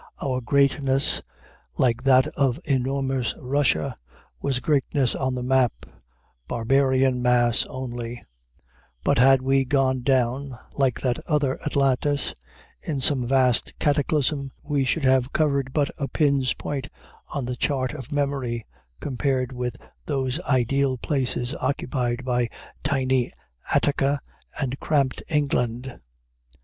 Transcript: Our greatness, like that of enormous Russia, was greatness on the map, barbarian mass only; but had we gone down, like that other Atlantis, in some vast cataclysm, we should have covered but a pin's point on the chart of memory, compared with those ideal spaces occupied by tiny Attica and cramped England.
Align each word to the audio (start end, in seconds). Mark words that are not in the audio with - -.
Our 0.19 0.41
greatness, 0.41 1.21
like 1.77 2.01
that 2.05 2.25
of 2.29 2.59
enormous 2.65 3.35
Russia, 3.37 3.95
was 4.41 4.59
greatness 4.59 5.13
on 5.13 5.35
the 5.35 5.43
map, 5.43 5.85
barbarian 6.47 7.21
mass 7.21 7.67
only; 7.67 8.19
but 9.03 9.19
had 9.19 9.43
we 9.43 9.63
gone 9.63 10.01
down, 10.01 10.57
like 10.75 10.99
that 11.01 11.19
other 11.27 11.59
Atlantis, 11.67 12.33
in 12.81 12.99
some 12.99 13.27
vast 13.27 13.77
cataclysm, 13.77 14.51
we 14.67 14.85
should 14.85 15.03
have 15.05 15.33
covered 15.33 15.71
but 15.71 15.91
a 15.99 16.07
pin's 16.07 16.55
point 16.55 16.89
on 17.27 17.45
the 17.45 17.55
chart 17.55 17.93
of 17.93 18.11
memory, 18.11 18.65
compared 19.01 19.51
with 19.51 19.77
those 20.07 20.41
ideal 20.49 20.97
spaces 20.97 21.53
occupied 21.61 22.25
by 22.25 22.49
tiny 22.83 23.31
Attica 23.71 24.19
and 24.59 24.79
cramped 24.79 25.21
England. 25.29 25.99